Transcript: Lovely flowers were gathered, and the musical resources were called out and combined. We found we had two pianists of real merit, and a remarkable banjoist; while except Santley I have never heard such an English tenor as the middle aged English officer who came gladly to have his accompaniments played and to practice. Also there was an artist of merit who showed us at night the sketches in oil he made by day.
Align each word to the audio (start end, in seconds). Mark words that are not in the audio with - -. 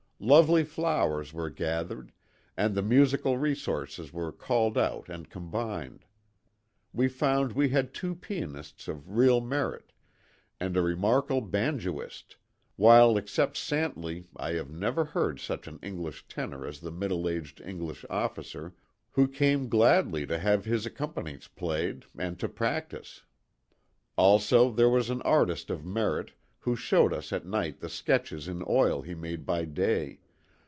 Lovely 0.23 0.63
flowers 0.63 1.33
were 1.33 1.49
gathered, 1.49 2.11
and 2.55 2.75
the 2.75 2.83
musical 2.83 3.39
resources 3.39 4.13
were 4.13 4.31
called 4.31 4.77
out 4.77 5.09
and 5.09 5.27
combined. 5.31 6.05
We 6.93 7.07
found 7.07 7.53
we 7.53 7.69
had 7.69 7.91
two 7.91 8.13
pianists 8.13 8.87
of 8.87 9.17
real 9.17 9.41
merit, 9.41 9.91
and 10.59 10.77
a 10.77 10.81
remarkable 10.83 11.41
banjoist; 11.41 12.35
while 12.75 13.17
except 13.17 13.55
Santley 13.57 14.27
I 14.35 14.51
have 14.51 14.69
never 14.69 15.05
heard 15.05 15.39
such 15.39 15.65
an 15.67 15.79
English 15.81 16.27
tenor 16.27 16.67
as 16.67 16.81
the 16.81 16.91
middle 16.91 17.27
aged 17.27 17.59
English 17.59 18.05
officer 18.07 18.75
who 19.13 19.27
came 19.27 19.69
gladly 19.69 20.27
to 20.27 20.37
have 20.37 20.65
his 20.65 20.85
accompaniments 20.85 21.47
played 21.47 22.05
and 22.15 22.37
to 22.39 22.47
practice. 22.47 23.23
Also 24.17 24.69
there 24.71 24.87
was 24.87 25.09
an 25.09 25.23
artist 25.23 25.71
of 25.71 25.83
merit 25.83 26.33
who 26.63 26.75
showed 26.75 27.11
us 27.11 27.33
at 27.33 27.43
night 27.43 27.79
the 27.79 27.89
sketches 27.89 28.47
in 28.47 28.63
oil 28.69 29.01
he 29.01 29.15
made 29.15 29.47
by 29.47 29.65
day. 29.65 30.19